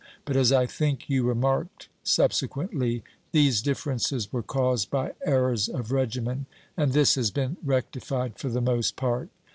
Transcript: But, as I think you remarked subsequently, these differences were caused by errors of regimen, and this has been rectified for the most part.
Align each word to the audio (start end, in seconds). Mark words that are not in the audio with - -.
But, 0.25 0.35
as 0.35 0.51
I 0.51 0.65
think 0.65 1.11
you 1.11 1.21
remarked 1.21 1.87
subsequently, 2.01 3.03
these 3.33 3.61
differences 3.61 4.33
were 4.33 4.41
caused 4.41 4.89
by 4.89 5.13
errors 5.27 5.69
of 5.69 5.91
regimen, 5.91 6.47
and 6.75 6.91
this 6.91 7.13
has 7.13 7.29
been 7.29 7.57
rectified 7.63 8.39
for 8.39 8.49
the 8.49 8.61
most 8.61 8.95
part. 8.95 9.29